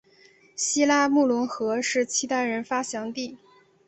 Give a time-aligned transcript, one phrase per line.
[0.55, 3.37] 西拉木伦河是契丹人发祥地。